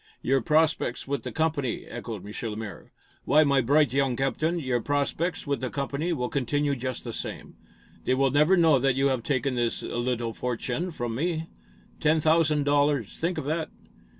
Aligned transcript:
"Your 0.23 0.41
prospects 0.41 1.07
with 1.07 1.21
the 1.21 1.31
company?" 1.31 1.85
echoed 1.85 2.25
M. 2.25 2.49
Lemaire. 2.49 2.91
"Why, 3.23 3.43
my 3.43 3.61
bright 3.61 3.93
young 3.93 4.15
captain, 4.15 4.57
your 4.57 4.81
prospects 4.81 5.45
with 5.45 5.61
the 5.61 5.69
company 5.69 6.11
will 6.11 6.27
continue 6.27 6.75
just 6.75 7.03
the 7.03 7.13
same. 7.13 7.53
They 8.05 8.15
will 8.15 8.31
never 8.31 8.57
know 8.57 8.79
that 8.79 8.95
you 8.95 9.09
have 9.09 9.21
taken 9.21 9.53
this 9.53 9.83
little 9.83 10.33
fortune 10.33 10.89
from 10.89 11.13
me. 11.13 11.49
Ten 11.99 12.19
thousand 12.19 12.63
dollars! 12.63 13.15
Think 13.17 13.37
of 13.37 13.45
that!" 13.45 13.69